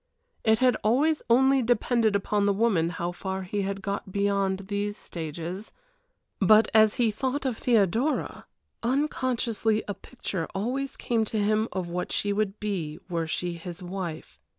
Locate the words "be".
12.59-12.97